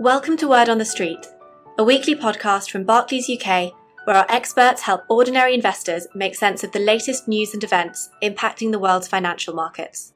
Welcome 0.00 0.36
to 0.36 0.48
Word 0.48 0.68
on 0.68 0.78
the 0.78 0.84
Street, 0.84 1.26
a 1.76 1.82
weekly 1.82 2.14
podcast 2.14 2.70
from 2.70 2.84
Barclays 2.84 3.28
UK 3.28 3.72
where 4.04 4.14
our 4.14 4.26
experts 4.28 4.82
help 4.82 5.02
ordinary 5.08 5.54
investors 5.54 6.06
make 6.14 6.36
sense 6.36 6.62
of 6.62 6.70
the 6.70 6.78
latest 6.78 7.26
news 7.26 7.52
and 7.52 7.64
events 7.64 8.08
impacting 8.22 8.70
the 8.70 8.78
world's 8.78 9.08
financial 9.08 9.54
markets. 9.54 10.12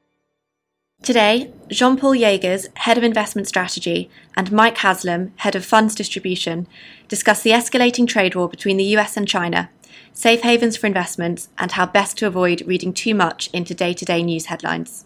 Today, 1.01 1.51
Jean 1.67 1.97
Paul 1.97 2.15
Jaegers, 2.15 2.67
Head 2.75 2.97
of 2.97 3.03
Investment 3.03 3.45
Strategy, 3.45 4.09
and 4.37 4.53
Mike 4.53 4.77
Haslam, 4.77 5.33
Head 5.35 5.53
of 5.53 5.65
Funds 5.65 5.95
Distribution, 5.95 6.65
discuss 7.09 7.41
the 7.41 7.51
escalating 7.51 8.07
trade 8.07 8.35
war 8.35 8.47
between 8.47 8.77
the 8.77 8.95
US 8.95 9.17
and 9.17 9.27
China, 9.27 9.69
safe 10.13 10.43
havens 10.43 10.77
for 10.77 10.87
investments, 10.87 11.49
and 11.57 11.73
how 11.73 11.85
best 11.85 12.17
to 12.19 12.25
avoid 12.25 12.63
reading 12.65 12.93
too 12.93 13.13
much 13.13 13.49
into 13.51 13.75
day 13.75 13.93
to 13.93 14.05
day 14.05 14.23
news 14.23 14.45
headlines. 14.45 15.03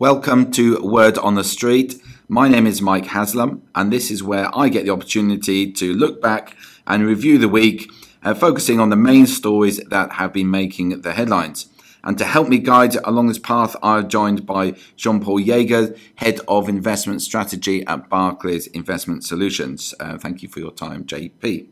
Welcome 0.00 0.50
to 0.50 0.82
Word 0.82 1.16
on 1.16 1.36
the 1.36 1.44
Street. 1.44 2.02
My 2.28 2.48
name 2.48 2.66
is 2.66 2.82
Mike 2.82 3.06
Haslam, 3.06 3.62
and 3.76 3.92
this 3.92 4.10
is 4.10 4.20
where 4.20 4.50
I 4.52 4.68
get 4.68 4.84
the 4.84 4.90
opportunity 4.90 5.70
to 5.70 5.94
look 5.94 6.20
back 6.20 6.56
and 6.84 7.06
review 7.06 7.38
the 7.38 7.48
week, 7.48 7.88
uh, 8.24 8.34
focusing 8.34 8.80
on 8.80 8.90
the 8.90 8.96
main 8.96 9.26
stories 9.26 9.76
that 9.90 10.14
have 10.14 10.32
been 10.32 10.50
making 10.50 11.02
the 11.02 11.12
headlines. 11.12 11.68
And 12.02 12.18
to 12.18 12.24
help 12.24 12.48
me 12.48 12.58
guide 12.58 12.96
along 13.04 13.28
this 13.28 13.38
path, 13.38 13.76
I'm 13.80 14.08
joined 14.08 14.44
by 14.44 14.74
Jean 14.96 15.20
Paul 15.20 15.38
Jaeger, 15.38 15.94
Head 16.16 16.40
of 16.48 16.68
Investment 16.68 17.22
Strategy 17.22 17.86
at 17.86 18.08
Barclays 18.08 18.66
Investment 18.66 19.22
Solutions. 19.22 19.94
Uh, 20.00 20.18
thank 20.18 20.42
you 20.42 20.48
for 20.48 20.58
your 20.58 20.72
time, 20.72 21.04
JP. 21.04 21.68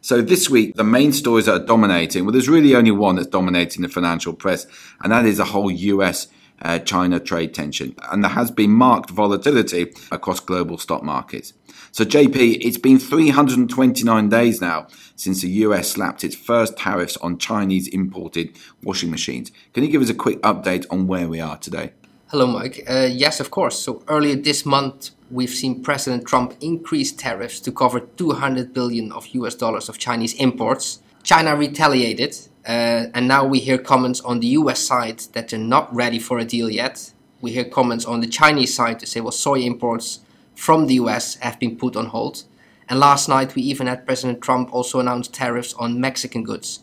So 0.00 0.22
this 0.22 0.48
week, 0.48 0.76
the 0.76 0.84
main 0.84 1.12
stories 1.12 1.44
that 1.44 1.60
are 1.60 1.66
dominating, 1.66 2.24
well, 2.24 2.32
there's 2.32 2.48
really 2.48 2.74
only 2.74 2.90
one 2.90 3.16
that's 3.16 3.28
dominating 3.28 3.82
the 3.82 3.88
financial 3.88 4.32
press, 4.32 4.66
and 5.02 5.12
that 5.12 5.26
is 5.26 5.36
the 5.36 5.44
whole 5.44 5.70
US 5.70 6.28
uh, 6.62 6.78
China 6.78 7.20
trade 7.20 7.54
tension. 7.54 7.94
And 8.10 8.22
there 8.22 8.30
has 8.30 8.50
been 8.50 8.70
marked 8.70 9.10
volatility 9.10 9.92
across 10.10 10.40
global 10.40 10.78
stock 10.78 11.02
markets. 11.02 11.52
So, 11.92 12.04
JP, 12.04 12.58
it's 12.60 12.78
been 12.78 12.98
329 12.98 14.28
days 14.28 14.60
now 14.60 14.86
since 15.16 15.42
the 15.42 15.48
US 15.48 15.90
slapped 15.90 16.22
its 16.22 16.36
first 16.36 16.76
tariffs 16.76 17.16
on 17.18 17.38
Chinese 17.38 17.88
imported 17.88 18.56
washing 18.82 19.10
machines. 19.10 19.50
Can 19.72 19.84
you 19.84 19.90
give 19.90 20.02
us 20.02 20.10
a 20.10 20.14
quick 20.14 20.40
update 20.42 20.86
on 20.90 21.06
where 21.06 21.28
we 21.28 21.40
are 21.40 21.56
today? 21.56 21.92
Hello, 22.28 22.46
Mike. 22.46 22.84
Uh, 22.88 23.08
yes, 23.10 23.40
of 23.40 23.50
course. 23.50 23.76
So, 23.76 24.04
earlier 24.06 24.36
this 24.36 24.64
month, 24.64 25.10
we've 25.32 25.50
seen 25.50 25.82
President 25.82 26.26
Trump 26.26 26.54
increase 26.60 27.10
tariffs 27.10 27.58
to 27.60 27.72
cover 27.72 28.00
200 28.00 28.72
billion 28.72 29.10
of 29.10 29.26
US 29.28 29.56
dollars 29.56 29.88
of 29.88 29.98
Chinese 29.98 30.34
imports. 30.34 31.00
China 31.24 31.56
retaliated 31.56 32.36
uh, 32.66 33.06
and 33.14 33.26
now 33.26 33.44
we 33.44 33.58
hear 33.58 33.78
comments 33.78 34.20
on 34.20 34.40
the 34.40 34.48
US 34.48 34.80
side 34.80 35.20
that 35.32 35.48
they're 35.48 35.58
not 35.58 35.94
ready 35.94 36.18
for 36.18 36.38
a 36.38 36.44
deal 36.44 36.68
yet. 36.68 37.12
We 37.40 37.52
hear 37.52 37.64
comments 37.64 38.04
on 38.04 38.20
the 38.20 38.26
Chinese 38.26 38.74
side 38.74 38.98
to 39.00 39.06
say, 39.06 39.20
well, 39.20 39.32
soy 39.32 39.60
imports 39.60 40.20
from 40.54 40.86
the 40.86 40.94
US 40.94 41.36
have 41.36 41.58
been 41.58 41.76
put 41.76 41.96
on 41.96 42.06
hold. 42.06 42.44
And 42.88 43.00
last 43.00 43.28
night 43.28 43.54
we 43.54 43.62
even 43.62 43.86
had 43.86 44.04
President 44.04 44.42
Trump 44.42 44.72
also 44.74 45.00
announce 45.00 45.28
tariffs 45.28 45.74
on 45.74 46.00
Mexican 46.00 46.44
goods. 46.44 46.80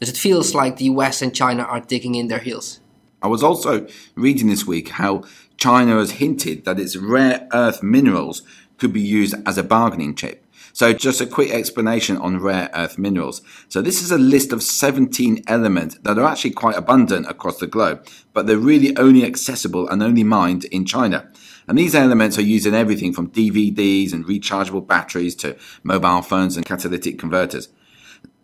Does 0.00 0.08
it 0.08 0.16
feels 0.16 0.54
like 0.54 0.76
the 0.76 0.86
US 0.86 1.22
and 1.22 1.34
China 1.34 1.62
are 1.62 1.80
digging 1.80 2.16
in 2.16 2.26
their 2.26 2.40
heels? 2.40 2.80
I 3.22 3.28
was 3.28 3.44
also 3.44 3.86
reading 4.16 4.48
this 4.48 4.66
week 4.66 4.88
how 4.88 5.22
China 5.56 5.98
has 5.98 6.12
hinted 6.12 6.64
that 6.64 6.80
its 6.80 6.96
rare 6.96 7.46
earth 7.52 7.80
minerals 7.80 8.42
could 8.78 8.92
be 8.92 9.00
used 9.00 9.36
as 9.46 9.56
a 9.56 9.62
bargaining 9.62 10.16
chip. 10.16 10.44
So 10.72 10.92
just 10.92 11.20
a 11.20 11.26
quick 11.26 11.50
explanation 11.50 12.16
on 12.16 12.40
rare 12.40 12.70
earth 12.74 12.98
minerals. 12.98 13.42
So 13.68 13.82
this 13.82 14.02
is 14.02 14.10
a 14.10 14.18
list 14.18 14.52
of 14.52 14.62
17 14.62 15.44
elements 15.46 15.98
that 16.02 16.18
are 16.18 16.26
actually 16.26 16.52
quite 16.52 16.76
abundant 16.76 17.26
across 17.28 17.58
the 17.58 17.66
globe, 17.66 18.06
but 18.32 18.46
they're 18.46 18.56
really 18.56 18.96
only 18.96 19.24
accessible 19.24 19.88
and 19.88 20.02
only 20.02 20.24
mined 20.24 20.64
in 20.66 20.86
China. 20.86 21.30
And 21.68 21.78
these 21.78 21.94
elements 21.94 22.38
are 22.38 22.42
used 22.42 22.66
in 22.66 22.74
everything 22.74 23.12
from 23.12 23.30
DVDs 23.30 24.12
and 24.12 24.24
rechargeable 24.24 24.86
batteries 24.86 25.34
to 25.36 25.56
mobile 25.82 26.22
phones 26.22 26.56
and 26.56 26.66
catalytic 26.66 27.18
converters. 27.18 27.68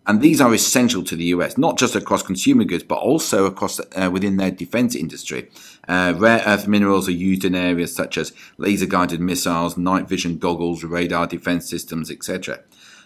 And 0.09 0.23
these 0.23 0.41
are 0.41 0.55
essential 0.55 1.05
to 1.05 1.15
the 1.15 1.27
US, 1.27 1.59
not 1.59 1.77
just 1.77 1.95
across 1.95 2.23
consumer 2.23 2.65
goods, 2.65 2.83
but 2.83 2.97
also 2.97 3.45
across 3.45 3.79
uh, 3.79 4.09
within 4.11 4.39
their 4.39 4.51
defense 4.51 4.97
industry. 4.97 5.51
Uh, 5.87 6.15
rare 6.17 6.43
earth 6.47 6.67
minerals 6.67 7.09
are 7.09 7.13
used 7.13 7.45
in 7.45 7.55
areas 7.55 7.95
such 7.95 8.17
as 8.17 8.33
laser 8.57 8.87
guided 8.87 9.21
missiles, 9.21 9.77
night 9.77 10.09
vision 10.09 10.39
goggles, 10.39 10.83
radar 10.83 11.27
defense 11.27 11.69
systems, 11.69 12.11
etc. 12.11 12.61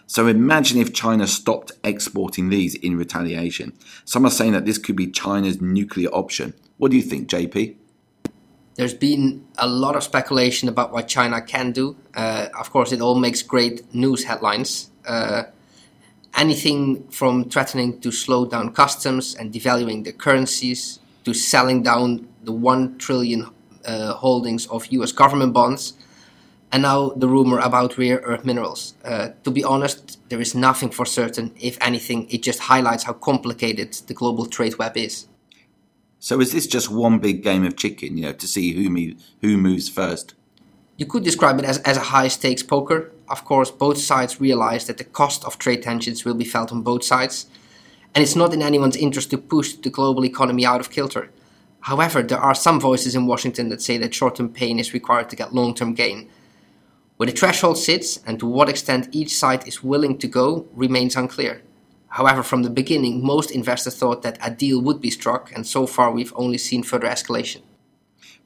So 0.07 0.27
imagine 0.27 0.79
if 0.79 0.93
China 0.93 1.27
stopped 1.27 1.73
exporting 1.83 2.47
these 2.47 2.73
in 2.75 2.97
retaliation. 2.97 3.73
Some 4.05 4.25
are 4.25 4.31
saying 4.31 4.53
that 4.53 4.63
this 4.65 4.77
could 4.77 4.95
be 4.95 5.07
China's 5.07 5.59
nuclear 5.59 6.09
option. 6.09 6.53
What 6.77 6.91
do 6.91 6.95
you 6.95 7.03
think, 7.03 7.27
JP? 7.27 7.75
There's 8.75 8.93
been 8.93 9.45
a 9.57 9.67
lot 9.67 9.97
of 9.97 10.03
speculation 10.03 10.69
about 10.69 10.93
what 10.93 11.09
China 11.09 11.41
can 11.41 11.73
do. 11.73 11.97
Uh, 12.15 12.47
of 12.57 12.71
course, 12.71 12.93
it 12.93 13.01
all 13.01 13.15
makes 13.19 13.41
great 13.41 13.93
news 13.93 14.23
headlines. 14.23 14.89
Uh, 15.05 15.43
anything 16.35 17.07
from 17.09 17.49
threatening 17.49 17.99
to 18.01 18.11
slow 18.11 18.45
down 18.45 18.73
customs 18.73 19.35
and 19.35 19.53
devaluing 19.53 20.03
the 20.03 20.13
currencies 20.13 20.99
to 21.23 21.33
selling 21.33 21.83
down 21.83 22.27
the 22.43 22.51
1 22.51 22.97
trillion 22.97 23.49
uh, 23.85 24.13
holdings 24.13 24.65
of 24.67 24.85
US 24.87 25.11
government 25.11 25.53
bonds 25.53 25.93
and 26.73 26.81
now 26.81 27.09
the 27.09 27.27
rumor 27.27 27.59
about 27.59 27.97
rare 27.99 28.17
earth 28.23 28.43
minerals. 28.43 28.95
Uh, 29.05 29.29
to 29.43 29.51
be 29.51 29.63
honest, 29.63 30.19
there 30.29 30.41
is 30.41 30.55
nothing 30.55 30.89
for 30.89 31.05
certain. 31.05 31.53
If 31.59 31.77
anything, 31.79 32.27
it 32.31 32.41
just 32.41 32.61
highlights 32.61 33.03
how 33.03 33.13
complicated 33.13 33.93
the 34.07 34.15
global 34.15 34.47
trade 34.47 34.79
web 34.79 34.97
is. 34.97 35.27
So 36.17 36.41
is 36.41 36.51
this 36.51 36.65
just 36.65 36.89
one 36.89 37.19
big 37.19 37.43
game 37.43 37.63
of 37.63 37.75
chicken, 37.75 38.17
you 38.17 38.23
know, 38.23 38.33
to 38.33 38.47
see 38.47 38.73
who, 38.73 38.89
me, 38.89 39.17
who 39.41 39.55
moves 39.57 39.87
first? 39.87 40.33
You 41.03 41.09
could 41.09 41.25
describe 41.25 41.59
it 41.59 41.65
as, 41.65 41.79
as 41.79 41.97
a 41.97 42.11
high 42.15 42.29
stakes 42.29 42.63
poker. 42.63 43.11
Of 43.27 43.43
course, 43.43 43.69
both 43.69 43.97
sides 43.97 44.39
realize 44.39 44.87
that 44.87 44.97
the 44.97 45.03
cost 45.03 45.43
of 45.43 45.59
trade 45.59 45.83
tensions 45.83 46.23
will 46.23 46.33
be 46.33 46.45
felt 46.45 46.71
on 46.71 46.81
both 46.81 47.03
sides, 47.03 47.47
and 48.15 48.23
it's 48.23 48.37
not 48.37 48.53
in 48.53 48.61
anyone's 48.61 48.95
interest 48.95 49.29
to 49.31 49.37
push 49.37 49.73
the 49.73 49.89
global 49.89 50.23
economy 50.23 50.65
out 50.65 50.79
of 50.79 50.91
kilter. 50.91 51.29
However, 51.81 52.23
there 52.23 52.39
are 52.39 52.55
some 52.55 52.79
voices 52.79 53.15
in 53.15 53.27
Washington 53.27 53.67
that 53.67 53.81
say 53.81 53.97
that 53.97 54.13
short 54.13 54.35
term 54.35 54.47
pain 54.47 54.79
is 54.79 54.93
required 54.93 55.29
to 55.31 55.35
get 55.35 55.53
long 55.53 55.75
term 55.75 55.93
gain. 55.93 56.29
Where 57.17 57.27
the 57.27 57.33
threshold 57.33 57.77
sits 57.77 58.21
and 58.25 58.39
to 58.39 58.45
what 58.45 58.69
extent 58.69 59.09
each 59.11 59.35
side 59.35 59.67
is 59.67 59.83
willing 59.83 60.17
to 60.19 60.27
go 60.29 60.67
remains 60.73 61.17
unclear. 61.17 61.63
However, 62.07 62.43
from 62.43 62.63
the 62.63 62.69
beginning, 62.69 63.25
most 63.25 63.51
investors 63.51 63.97
thought 63.97 64.21
that 64.21 64.39
a 64.41 64.51
deal 64.51 64.81
would 64.81 65.01
be 65.01 65.11
struck, 65.11 65.51
and 65.53 65.67
so 65.67 65.85
far 65.85 66.11
we've 66.13 66.31
only 66.37 66.57
seen 66.57 66.81
further 66.81 67.07
escalation. 67.07 67.63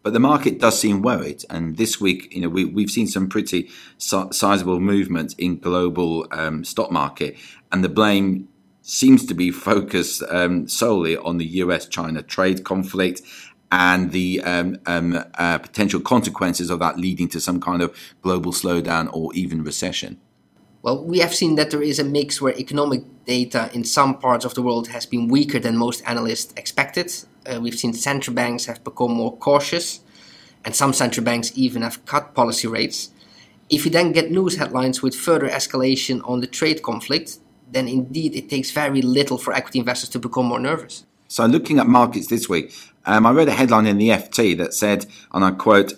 But 0.04 0.14
the 0.14 0.20
market 0.20 0.60
does 0.60 0.80
seem 0.80 1.02
worried, 1.02 1.44
and 1.50 1.76
this 1.78 2.00
week, 2.00 2.34
you 2.34 2.42
know, 2.42 2.50
we, 2.50 2.66
we've 2.66 2.92
seen 2.92 3.08
some 3.08 3.28
pretty 3.28 3.70
si- 3.98 4.32
sizable 4.32 4.80
movement 4.80 5.36
in 5.38 5.60
global 5.60 6.28
um, 6.32 6.64
stock 6.64 6.92
market, 6.92 7.36
and 7.72 7.84
the 7.84 7.90
blame 7.90 8.48
seems 8.82 9.26
to 9.26 9.34
be 9.34 9.52
focused 9.52 10.24
um, 10.30 10.68
solely 10.68 11.18
on 11.18 11.38
the 11.38 11.46
US-China 11.46 12.22
trade 12.22 12.64
conflict 12.64 13.22
and 13.70 14.12
the 14.12 14.42
um, 14.44 14.78
um, 14.86 15.24
uh, 15.36 15.58
potential 15.58 16.00
consequences 16.00 16.70
of 16.70 16.80
that 16.80 16.98
leading 16.98 17.28
to 17.28 17.42
some 17.42 17.60
kind 17.60 17.82
of 17.82 17.94
global 18.22 18.54
slowdown 18.54 19.10
or 19.12 19.34
even 19.34 19.62
recession. 19.62 20.22
Well, 20.82 21.04
we 21.04 21.20
have 21.20 21.34
seen 21.34 21.56
that 21.56 21.72
there 21.72 21.82
is 21.82 22.00
a 22.00 22.04
mix 22.04 22.42
where 22.42 22.58
economic 22.58 23.04
data 23.26 23.70
in 23.74 23.84
some 23.84 24.20
parts 24.20 24.46
of 24.46 24.54
the 24.54 24.62
world 24.62 24.90
has 24.90 25.06
been 25.06 25.28
weaker 25.28 25.60
than 25.60 25.76
most 25.76 26.02
analysts 26.06 26.54
expected. 26.56 27.12
Uh, 27.46 27.60
we've 27.60 27.78
seen 27.78 27.94
central 27.94 28.36
banks 28.36 28.66
have 28.66 28.84
become 28.84 29.12
more 29.12 29.36
cautious, 29.38 30.02
and 30.64 30.76
some 30.76 30.94
central 30.94 31.24
banks 31.24 31.52
even 31.56 31.82
have 31.82 32.06
cut 32.06 32.34
policy 32.34 32.68
rates. 32.68 33.10
If 33.70 33.86
you 33.86 33.92
then 33.92 34.14
get 34.14 34.32
news 34.32 34.58
headlines 34.58 35.02
with 35.02 35.16
further 35.16 35.50
escalation 35.50 36.22
on 36.28 36.40
the 36.40 36.48
trade 36.48 36.84
conflict, 36.84 37.40
then 37.70 37.88
indeed 37.88 38.36
it 38.36 38.50
takes 38.50 38.72
very 38.72 39.02
little 39.02 39.38
for 39.38 39.54
equity 39.54 39.80
investors 39.80 40.10
to 40.10 40.20
become 40.20 40.46
more 40.46 40.60
nervous. 40.60 41.06
So, 41.28 41.46
looking 41.46 41.80
at 41.80 41.88
markets 41.88 42.28
this 42.28 42.48
week, 42.48 42.74
um, 43.06 43.26
I 43.26 43.32
read 43.32 43.50
a 43.50 43.54
headline 43.54 43.88
in 43.88 43.98
the 43.98 44.10
FT 44.10 44.58
that 44.58 44.74
said, 44.74 45.06
and 45.34 45.44
I 45.44 45.52
quote, 45.52 45.94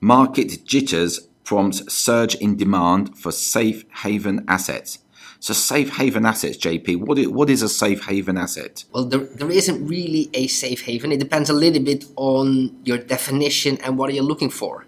market 0.00 0.66
jitters 0.66 1.26
prompts 1.44 1.92
surge 1.92 2.34
in 2.36 2.56
demand 2.56 3.16
for 3.16 3.30
safe 3.30 3.84
haven 4.02 4.44
assets. 4.48 4.98
So, 5.40 5.52
safe 5.52 5.96
haven 5.96 6.24
assets, 6.24 6.56
JP, 6.56 6.96
what 7.00 7.18
is, 7.18 7.28
what 7.28 7.50
is 7.50 7.60
a 7.60 7.68
safe 7.68 8.06
haven 8.06 8.38
asset? 8.38 8.84
Well, 8.92 9.04
there, 9.04 9.20
there 9.20 9.50
isn't 9.50 9.86
really 9.86 10.30
a 10.32 10.46
safe 10.46 10.82
haven. 10.82 11.12
It 11.12 11.20
depends 11.20 11.50
a 11.50 11.52
little 11.52 11.82
bit 11.82 12.06
on 12.16 12.74
your 12.84 12.96
definition 12.96 13.76
and 13.82 13.98
what 13.98 14.08
are 14.08 14.14
you 14.14 14.22
looking 14.22 14.48
for. 14.48 14.86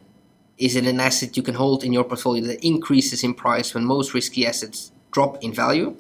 Is 0.57 0.75
it 0.75 0.87
an 0.87 0.99
asset 0.99 1.37
you 1.37 1.43
can 1.43 1.57
hold 1.57 1.85
in 1.85 1.93
your 1.93 2.05
portfolio 2.05 2.43
that 2.47 2.65
increases 2.65 3.23
in 3.23 3.35
price 3.35 3.75
when 3.75 3.85
most 3.85 4.15
risky 4.15 4.47
assets 4.47 4.93
drop 5.11 5.43
in 5.45 5.53
value? 5.53 5.95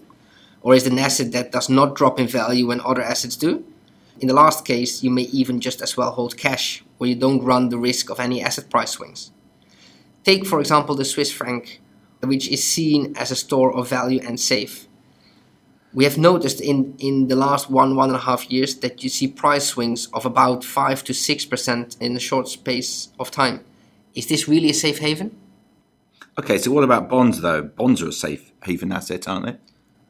Or 0.62 0.74
is 0.74 0.86
it 0.86 0.92
an 0.92 0.98
asset 0.98 1.32
that 1.32 1.52
does 1.52 1.68
not 1.68 1.94
drop 1.94 2.18
in 2.18 2.26
value 2.26 2.68
when 2.68 2.80
other 2.80 3.02
assets 3.02 3.36
do? 3.36 3.62
In 4.20 4.28
the 4.28 4.34
last 4.34 4.64
case, 4.64 5.02
you 5.02 5.10
may 5.10 5.22
even 5.24 5.60
just 5.60 5.82
as 5.82 5.98
well 5.98 6.12
hold 6.12 6.38
cash, 6.38 6.82
where 6.96 7.10
you 7.10 7.16
don't 7.16 7.44
run 7.44 7.68
the 7.68 7.76
risk 7.76 8.08
of 8.08 8.18
any 8.18 8.42
asset 8.42 8.70
price 8.70 8.92
swings. 8.92 9.32
Take, 10.26 10.44
for 10.44 10.58
example, 10.58 10.96
the 10.96 11.04
Swiss 11.04 11.30
franc, 11.30 11.80
which 12.20 12.48
is 12.48 12.64
seen 12.64 13.14
as 13.16 13.30
a 13.30 13.36
store 13.36 13.72
of 13.72 13.88
value 13.88 14.20
and 14.26 14.40
safe. 14.40 14.88
We 15.94 16.02
have 16.02 16.18
noticed 16.18 16.60
in, 16.60 16.96
in 16.98 17.28
the 17.28 17.36
last 17.36 17.70
one, 17.70 17.94
one 17.94 18.08
and 18.08 18.16
a 18.16 18.22
half 18.22 18.50
years 18.50 18.74
that 18.78 19.04
you 19.04 19.08
see 19.08 19.28
price 19.28 19.66
swings 19.66 20.08
of 20.12 20.26
about 20.26 20.64
5 20.64 21.04
to 21.04 21.12
6% 21.12 22.00
in 22.00 22.16
a 22.16 22.18
short 22.18 22.48
space 22.48 23.10
of 23.20 23.30
time. 23.30 23.64
Is 24.16 24.26
this 24.26 24.48
really 24.48 24.70
a 24.70 24.74
safe 24.74 24.98
haven? 24.98 25.30
Okay, 26.36 26.58
so 26.58 26.72
what 26.72 26.82
about 26.82 27.08
bonds 27.08 27.40
though? 27.40 27.62
Bonds 27.62 28.02
are 28.02 28.08
a 28.08 28.12
safe 28.12 28.50
haven 28.64 28.90
asset, 28.90 29.28
aren't 29.28 29.46
they? 29.46 29.56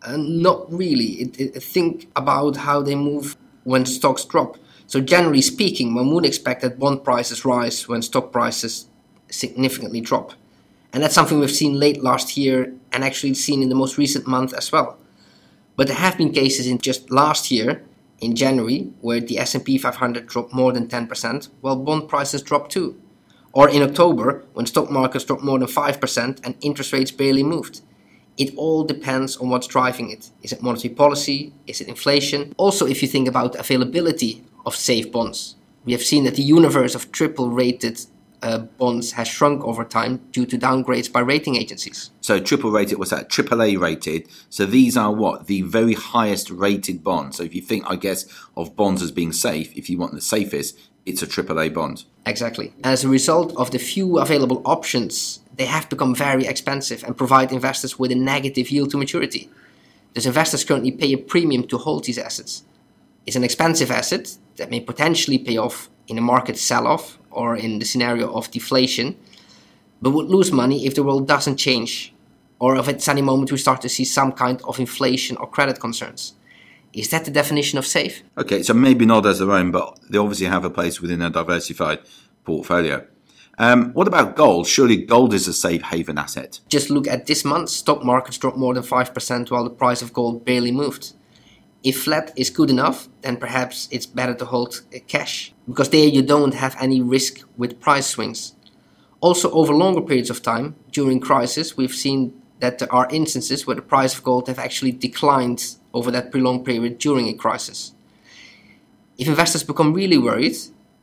Uh, 0.01 0.17
not 0.17 0.73
really. 0.73 1.21
It, 1.21 1.39
it, 1.39 1.63
think 1.63 2.09
about 2.17 2.57
how 2.57 2.81
they 2.81 2.95
move 2.95 3.37
when 3.65 3.85
stocks 3.85 4.25
drop. 4.25 4.57
So 4.87 5.03
generally 5.03 5.43
speaking, 5.43 5.95
one 5.95 6.11
would 6.15 6.25
expect 6.25 6.63
that 6.63 6.79
bond 6.79 7.05
prices 7.05 7.45
rise 7.45 7.87
when 7.87 8.01
stock 8.01 8.33
prices 8.33 8.87
significantly 9.29 10.01
drop. 10.01 10.33
And 10.93 11.03
that's 11.03 11.15
something 11.15 11.39
we've 11.39 11.51
seen 11.51 11.79
late 11.79 12.03
last 12.03 12.37
year 12.37 12.73
and 12.93 13.05
actually 13.05 13.35
seen 13.35 13.63
in 13.63 13.69
the 13.69 13.75
most 13.75 13.99
recent 13.99 14.27
month 14.27 14.55
as 14.55 14.73
well. 14.73 14.99
But 15.77 15.89
there 15.89 15.97
have 15.97 16.17
been 16.17 16.33
cases 16.33 16.67
in 16.67 16.79
just 16.79 17.11
last 17.11 17.51
year, 17.51 17.83
in 18.21 18.35
January, 18.35 18.91
where 19.03 19.21
the 19.21 19.39
S&P 19.39 19.77
500 19.77 20.27
dropped 20.27 20.55
more 20.55 20.73
than 20.73 20.89
10%, 20.89 21.51
while 21.61 21.77
bond 21.77 22.09
prices 22.09 22.41
dropped 22.41 22.73
too. 22.73 23.01
Or 23.53 23.69
in 23.69 23.83
October, 23.83 24.45
when 24.55 24.67
stock 24.67 24.91
markets 24.91 25.25
dropped 25.25 25.43
more 25.43 25.59
than 25.59 25.69
5% 25.69 26.41
and 26.45 26.55
interest 26.61 26.93
rates 26.93 27.11
barely 27.11 27.43
moved. 27.43 27.83
It 28.37 28.55
all 28.57 28.85
depends 28.85 29.37
on 29.39 29.49
what's 29.49 29.67
driving 29.67 30.11
it. 30.11 30.31
Is 30.43 30.53
it 30.53 30.63
monetary 30.63 30.95
policy? 30.95 31.55
Is 31.67 31.81
it 31.81 31.89
inflation? 31.89 32.55
Also, 32.59 32.87
if 32.87 33.01
you 33.01 33.09
think 33.09 33.29
about 33.29 33.57
availability 33.57 34.45
of 34.67 34.77
safe 34.77 35.11
bonds, 35.11 35.57
we 35.87 35.93
have 35.93 36.03
seen 36.03 36.25
that 36.25 36.35
the 36.35 36.43
universe 36.43 36.95
of 36.95 37.13
triple 37.13 37.49
rated 37.49 38.01
uh, 38.43 38.59
bonds 38.59 39.13
has 39.13 39.29
shrunk 39.29 39.65
over 39.65 39.85
time 39.85 40.19
due 40.33 40.47
to 40.47 40.59
downgrades 40.59 41.11
by 41.11 41.21
rating 41.21 41.57
agencies. 41.57 42.11
So 42.21 42.39
triple 42.41 42.71
rated 42.71 42.99
was 42.99 43.11
that 43.11 43.29
AAA 43.29 43.79
rated. 43.81 44.29
So 44.51 44.67
these 44.67 44.97
are 44.97 45.13
what 45.13 45.47
the 45.47 45.63
very 45.63 45.95
highest 45.95 46.51
rated 46.51 47.03
bonds. 47.03 47.37
So 47.39 47.43
if 47.43 47.55
you 47.55 47.63
think, 47.63 47.85
I 47.87 47.97
guess, 47.97 48.27
of 48.57 48.77
bonds 48.77 49.03
as 49.03 49.11
being 49.11 49.33
safe, 49.33 49.75
if 49.77 49.89
you 49.89 49.99
want 49.99 50.13
the 50.13 50.21
safest, 50.21 50.79
it's 51.07 51.23
a 51.23 51.27
AAA 51.27 51.73
bond. 51.73 52.05
Exactly. 52.27 52.75
As 52.83 53.05
a 53.05 53.09
result 53.09 53.55
of 53.57 53.71
the 53.71 53.79
few 53.79 54.19
available 54.19 54.61
options, 54.65 55.41
they 55.55 55.67
have 55.67 55.89
become 55.89 56.15
very 56.15 56.47
expensive 56.47 57.05
and 57.05 57.17
provide 57.17 57.53
investors 57.53 57.99
with 57.99 58.11
a 58.11 58.17
negative 58.17 58.71
yield 58.71 58.91
to 58.91 58.97
maturity. 58.97 59.49
Thus, 60.15 60.27
investors 60.27 60.65
currently 60.65 60.91
pay 60.91 61.13
a 61.13 61.19
premium 61.19 61.67
to 61.69 61.79
hold 61.79 62.05
these 62.05 62.19
assets. 62.19 62.65
It's 63.25 63.37
an 63.37 63.45
expensive 63.45 63.91
asset 63.91 64.37
that 64.57 64.71
may 64.71 64.81
potentially 64.81 65.39
pay 65.39 65.57
off 65.57 65.89
in 66.09 66.19
a 66.19 66.21
market 66.21 66.59
sell 66.59 66.87
off 66.87 67.19
or 67.31 67.57
in 67.57 67.79
the 67.79 67.85
scenario 67.85 68.33
of 68.33 68.51
deflation, 68.51 69.17
but 70.01 70.11
would 70.11 70.27
lose 70.27 70.53
money 70.53 70.87
if 70.87 70.95
the 70.95 71.03
world 71.03 71.27
doesn't 71.29 71.57
change, 71.57 72.15
or 72.59 72.77
if 72.77 72.89
at 72.89 73.09
any 73.09 73.23
moment 73.23 73.53
we 73.53 73.59
start 73.59 73.81
to 73.83 73.89
see 73.89 74.05
some 74.05 74.33
kind 74.33 74.61
of 74.63 74.79
inflation 74.79 75.37
or 75.37 75.47
credit 75.47 75.81
concerns. 75.81 76.35
Is 76.93 77.11
that 77.11 77.25
the 77.27 77.31
definition 77.31 77.79
of 77.79 77.87
safe? 77.87 78.23
Okay, 78.39 78.63
so 78.63 78.73
maybe 78.73 79.05
not 79.05 79.27
as 79.27 79.39
their 79.39 79.53
own, 79.53 79.71
but 79.71 79.99
they 80.09 80.19
obviously 80.19 80.47
have 80.47 80.65
a 80.65 80.71
place 80.71 81.01
within 81.01 81.21
a 81.21 81.31
diversified 81.31 82.01
portfolio. 82.45 83.07
Um, 83.59 83.93
what 83.93 84.07
about 84.07 84.37
gold? 84.37 84.67
Surely 84.67 84.97
gold 84.97 85.33
is 85.33 85.49
a 85.49 85.53
safe 85.53 85.83
haven 85.83 86.19
asset. 86.19 86.61
Just 86.69 86.91
look 86.91 87.07
at 87.07 87.27
this 87.27 87.45
month, 87.45 87.71
stock 87.71 88.05
markets 88.05 88.39
dropped 88.39 88.59
more 88.59 88.75
than 88.75 88.83
5% 88.83 89.51
while 89.51 89.65
the 89.65 89.71
price 89.71 90.03
of 90.03 90.13
gold 90.13 90.45
barely 90.45 90.73
moved. 90.73 91.13
If 91.87 92.03
flat 92.03 92.33
is 92.35 92.51
good 92.51 92.69
enough, 92.69 93.09
then 93.23 93.37
perhaps 93.37 93.89
it's 93.93 94.07
better 94.07 94.35
to 94.35 94.45
hold 94.45 94.83
uh, 94.93 94.99
cash 95.07 95.55
because 95.69 95.91
there 95.91 96.09
you 96.09 96.21
don't 96.21 96.55
have 96.55 96.77
any 96.81 97.01
risk 97.01 97.47
with 97.57 97.79
price 97.79 98.09
swings. 98.09 98.57
Also, 99.21 99.53
over 99.53 99.73
longer 99.73 100.01
periods 100.01 100.29
of 100.29 100.43
time, 100.43 100.75
during 100.91 101.21
crisis, 101.21 101.77
we've 101.77 101.95
seen 101.95 102.33
that 102.59 102.81
there 102.81 102.93
are 102.93 103.07
instances 103.13 103.69
where 103.69 103.77
the 103.77 103.83
price 103.83 104.17
of 104.17 104.25
gold 104.25 104.49
have 104.49 104.59
actually 104.59 104.91
declined 104.91 105.77
over 105.95 106.11
that 106.11 106.33
prolonged 106.33 106.65
period 106.65 106.99
during 106.99 107.29
a 107.29 107.35
crisis. 107.35 107.93
If 109.17 109.29
investors 109.29 109.63
become 109.63 109.95
really 109.95 110.19
worried, 110.19 110.57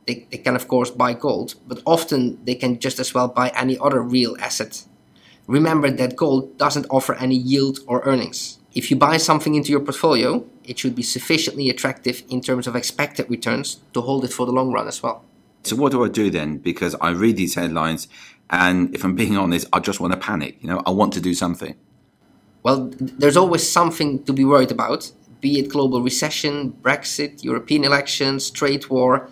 they, 0.06 0.26
they 0.30 0.36
can 0.36 0.54
of 0.54 0.68
course 0.68 0.90
buy 0.90 1.14
gold, 1.14 1.54
but 1.66 1.80
often 1.86 2.44
they 2.44 2.56
can 2.56 2.78
just 2.78 2.98
as 3.00 3.14
well 3.14 3.28
buy 3.28 3.48
any 3.56 3.78
other 3.78 4.02
real 4.02 4.36
asset. 4.38 4.84
Remember 5.46 5.90
that 5.90 6.14
gold 6.14 6.58
doesn't 6.58 6.86
offer 6.90 7.14
any 7.14 7.36
yield 7.36 7.78
or 7.86 8.02
earnings. 8.02 8.58
If 8.74 8.90
you 8.90 8.98
buy 8.98 9.16
something 9.16 9.54
into 9.54 9.70
your 9.70 9.80
portfolio, 9.80 10.44
it 10.64 10.78
should 10.78 10.94
be 10.94 11.02
sufficiently 11.02 11.68
attractive 11.68 12.22
in 12.28 12.40
terms 12.40 12.66
of 12.66 12.76
expected 12.76 13.28
returns 13.28 13.80
to 13.92 14.00
hold 14.00 14.24
it 14.24 14.32
for 14.32 14.46
the 14.46 14.52
long 14.52 14.72
run 14.72 14.88
as 14.88 15.02
well. 15.02 15.24
So 15.62 15.76
what 15.76 15.92
do 15.92 16.04
I 16.04 16.08
do 16.08 16.30
then? 16.30 16.58
Because 16.58 16.94
I 17.00 17.10
read 17.10 17.36
these 17.36 17.54
headlines 17.54 18.08
and 18.50 18.94
if 18.94 19.04
I'm 19.04 19.14
being 19.14 19.36
honest, 19.36 19.66
I 19.72 19.80
just 19.80 20.00
want 20.00 20.12
to 20.12 20.18
panic. 20.18 20.58
You 20.60 20.68
know, 20.68 20.82
I 20.86 20.90
want 20.90 21.12
to 21.14 21.20
do 21.20 21.34
something. 21.34 21.74
Well, 22.62 22.90
there's 22.98 23.36
always 23.36 23.68
something 23.68 24.24
to 24.24 24.32
be 24.32 24.44
worried 24.44 24.70
about, 24.70 25.10
be 25.40 25.58
it 25.58 25.68
global 25.68 26.02
recession, 26.02 26.72
Brexit, 26.82 27.42
European 27.42 27.84
elections, 27.84 28.50
trade 28.50 28.88
war. 28.88 29.28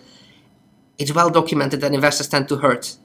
It's 0.98 1.14
well 1.14 1.30
documented 1.30 1.80
that 1.80 1.92
investors 1.92 2.28
tend 2.28 2.48
to 2.48 2.56
hurt. 2.56 2.96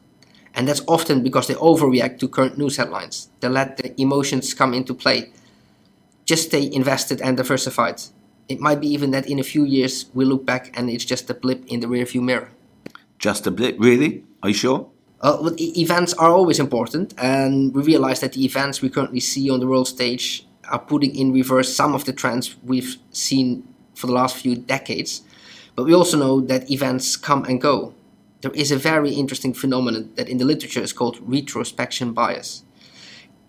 And 0.53 0.68
that's 0.68 0.81
often 0.88 1.24
because 1.24 1.47
they 1.47 1.53
overreact 1.56 2.19
to 2.19 2.27
current 2.27 2.57
news 2.57 2.77
headlines. 2.77 3.29
They 3.39 3.47
let 3.47 3.77
the 3.77 4.00
emotions 4.01 4.53
come 4.53 4.74
into 4.74 4.94
play 4.94 5.31
just 6.27 6.47
stay 6.50 6.69
invested 6.71 7.21
and 7.21 7.38
diversified. 7.38 8.01
It 8.47 8.59
might 8.59 8.79
be 8.79 8.88
even 8.88 9.11
that 9.11 9.29
in 9.29 9.39
a 9.39 9.44
few 9.44 9.65
years 9.65 10.05
we 10.13 10.23
look 10.25 10.45
back 10.45 10.77
and 10.77 10.89
it's 10.89 11.05
just 11.05 11.29
a 11.29 11.33
blip 11.33 11.65
in 11.67 11.81
the 11.81 11.88
rearview 11.88 12.21
mirror. 12.21 12.51
Just 13.19 13.47
a 13.47 13.51
blip, 13.51 13.77
really? 13.79 14.23
Are 14.44 14.49
you 14.49 14.55
sure? 14.55 14.89
Uh, 15.19 15.38
well, 15.41 15.53
e- 15.57 15.73
events 15.81 16.13
are 16.13 16.31
always 16.31 16.59
important, 16.59 17.13
and 17.17 17.73
we 17.73 17.81
realize 17.81 18.19
that 18.19 18.33
the 18.33 18.45
events 18.45 18.81
we 18.81 18.89
currently 18.89 19.19
see 19.19 19.49
on 19.49 19.59
the 19.59 19.67
world 19.67 19.88
stage 19.88 20.45
are 20.69 20.79
putting 20.79 21.15
in 21.15 21.33
reverse 21.33 21.75
some 21.75 21.95
of 21.95 22.05
the 22.05 22.13
trends 22.13 22.55
we've 22.63 22.97
seen 23.11 23.67
for 23.95 24.05
the 24.07 24.13
last 24.13 24.38
few 24.38 24.55
decades. 24.55 25.23
But 25.75 25.85
we 25.85 25.93
also 25.93 26.17
know 26.17 26.39
that 26.41 26.69
events 26.69 27.17
come 27.17 27.45
and 27.45 27.59
go. 27.59 27.95
There 28.41 28.51
is 28.51 28.71
a 28.71 28.77
very 28.77 29.13
interesting 29.13 29.55
phenomenon 29.55 30.11
that 30.15 30.29
in 30.29 30.38
the 30.38 30.45
literature 30.45 30.81
is 30.81 30.93
called 30.93 31.19
retrospection 31.21 32.13
bias. 32.13 32.63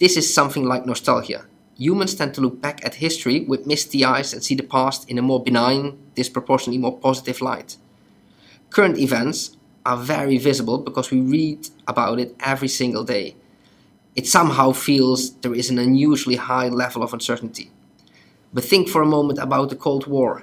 This 0.01 0.17
is 0.17 0.33
something 0.33 0.65
like 0.65 0.87
nostalgia 0.87 1.45
humans 1.79 2.15
tend 2.17 2.35
to 2.35 2.41
look 2.41 2.61
back 2.61 2.85
at 2.85 2.97
history 2.97 3.41
with 3.41 3.67
misty 3.67 4.05
eyes 4.05 4.33
and 4.33 4.43
see 4.43 4.57
the 4.57 4.65
past 4.65 5.09
in 5.09 5.17
a 5.17 5.23
more 5.23 5.43
benign, 5.43 5.97
disproportionately 6.15 6.79
more 6.79 6.99
positive 6.99 7.41
light. 7.41 7.77
Current 8.71 8.99
events 8.99 9.57
are 9.87 9.97
very 9.97 10.37
visible 10.37 10.79
because 10.79 11.11
we 11.11 11.21
read 11.21 11.69
about 11.87 12.19
it 12.19 12.35
every 12.41 12.69
single 12.69 13.05
day. 13.05 13.37
It 14.17 14.27
somehow 14.27 14.73
feels 14.73 15.33
there 15.37 15.55
is 15.55 15.71
an 15.71 15.79
unusually 15.79 16.37
high 16.37 16.69
level 16.69 17.03
of 17.03 17.13
uncertainty. 17.15 17.71
But 18.53 18.65
think 18.65 18.89
for 18.89 19.01
a 19.01 19.07
moment 19.07 19.39
about 19.39 19.71
the 19.71 19.77
Cold 19.77 20.09
War, 20.09 20.43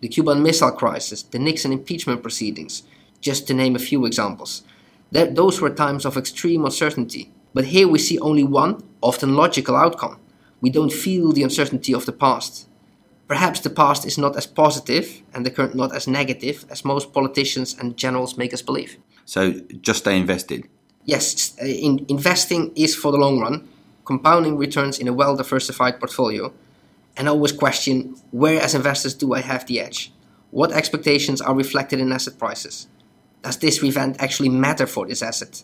the 0.00 0.08
Cuban 0.08 0.42
Missile 0.42 0.72
Crisis, 0.72 1.22
the 1.22 1.38
Nixon 1.38 1.72
impeachment 1.72 2.22
proceedings, 2.22 2.84
just 3.20 3.46
to 3.46 3.54
name 3.54 3.76
a 3.76 3.78
few 3.78 4.06
examples. 4.06 4.62
those 5.10 5.60
were 5.60 5.70
times 5.70 6.06
of 6.06 6.16
extreme 6.16 6.64
uncertainty. 6.64 7.30
But 7.52 7.66
here 7.66 7.88
we 7.88 7.98
see 7.98 8.18
only 8.20 8.44
one, 8.44 8.82
often 9.02 9.34
logical 9.34 9.76
outcome 9.76 10.19
we 10.60 10.70
don't 10.70 10.92
feel 10.92 11.32
the 11.32 11.42
uncertainty 11.42 11.94
of 11.94 12.06
the 12.06 12.12
past. 12.12 12.68
Perhaps 13.28 13.60
the 13.60 13.70
past 13.70 14.04
is 14.04 14.18
not 14.18 14.36
as 14.36 14.46
positive 14.46 15.22
and 15.32 15.46
the 15.46 15.50
current 15.50 15.74
not 15.74 15.94
as 15.94 16.08
negative 16.08 16.64
as 16.68 16.84
most 16.84 17.12
politicians 17.12 17.76
and 17.78 17.96
generals 17.96 18.36
make 18.36 18.52
us 18.52 18.62
believe. 18.62 18.96
So 19.24 19.52
just 19.80 20.00
stay 20.00 20.16
invested. 20.16 20.68
Yes, 21.04 21.56
uh, 21.60 21.64
in, 21.64 22.04
investing 22.08 22.72
is 22.74 22.94
for 22.94 23.12
the 23.12 23.18
long 23.18 23.40
run, 23.40 23.68
compounding 24.04 24.56
returns 24.56 24.98
in 24.98 25.08
a 25.08 25.12
well 25.12 25.36
diversified 25.36 25.98
portfolio, 25.98 26.52
and 27.16 27.28
always 27.28 27.52
question 27.52 28.16
where, 28.32 28.60
as 28.60 28.74
investors, 28.74 29.14
do 29.14 29.32
I 29.32 29.40
have 29.40 29.66
the 29.66 29.80
edge? 29.80 30.12
What 30.50 30.72
expectations 30.72 31.40
are 31.40 31.54
reflected 31.54 32.00
in 32.00 32.12
asset 32.12 32.38
prices? 32.38 32.88
Does 33.42 33.58
this 33.58 33.82
event 33.82 34.16
actually 34.18 34.48
matter 34.48 34.86
for 34.86 35.06
this 35.06 35.22
asset? 35.22 35.62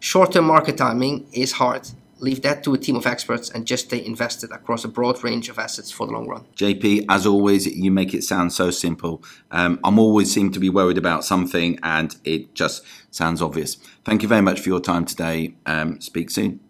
Short 0.00 0.32
term 0.32 0.46
market 0.46 0.76
timing 0.76 1.26
is 1.32 1.52
hard, 1.52 1.88
leave 2.18 2.42
that 2.42 2.64
to 2.64 2.74
a 2.74 2.78
team 2.78 2.96
of 2.96 3.06
experts 3.06 3.50
and 3.50 3.66
just 3.66 3.86
stay 3.86 4.04
invested 4.04 4.50
across 4.50 4.84
a 4.84 4.88
broad 4.88 5.22
range 5.22 5.48
of 5.48 5.58
assets 5.58 5.90
for 5.90 6.06
the 6.06 6.12
long 6.12 6.26
run. 6.26 6.44
JP, 6.56 7.06
as 7.08 7.26
always, 7.26 7.66
you 7.66 7.90
make 7.90 8.14
it 8.14 8.24
sound 8.24 8.52
so 8.52 8.70
simple. 8.70 9.22
Um, 9.50 9.78
I'm 9.84 9.98
always 9.98 10.32
seem 10.32 10.50
to 10.52 10.60
be 10.60 10.70
worried 10.70 10.98
about 10.98 11.24
something, 11.24 11.78
and 11.82 12.16
it 12.24 12.54
just 12.54 12.84
sounds 13.10 13.42
obvious. 13.42 13.76
Thank 14.04 14.22
you 14.22 14.28
very 14.28 14.42
much 14.42 14.60
for 14.60 14.68
your 14.68 14.80
time 14.80 15.04
today. 15.04 15.54
Um, 15.66 16.00
speak 16.00 16.30
soon. 16.30 16.60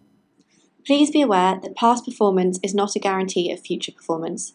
Please 0.85 1.11
be 1.11 1.21
aware 1.21 1.59
that 1.61 1.75
past 1.75 2.05
performance 2.05 2.59
is 2.63 2.73
not 2.73 2.95
a 2.95 2.99
guarantee 2.99 3.51
of 3.51 3.59
future 3.59 3.91
performance. 3.91 4.53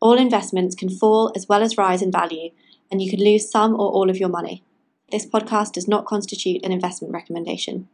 All 0.00 0.18
investments 0.18 0.74
can 0.74 0.88
fall 0.88 1.32
as 1.34 1.48
well 1.48 1.62
as 1.62 1.78
rise 1.78 2.02
in 2.02 2.12
value, 2.12 2.50
and 2.90 3.00
you 3.00 3.10
could 3.10 3.20
lose 3.20 3.50
some 3.50 3.74
or 3.74 3.90
all 3.90 4.10
of 4.10 4.18
your 4.18 4.28
money. 4.28 4.64
This 5.10 5.26
podcast 5.26 5.72
does 5.72 5.86
not 5.86 6.06
constitute 6.06 6.64
an 6.64 6.72
investment 6.72 7.12
recommendation. 7.12 7.88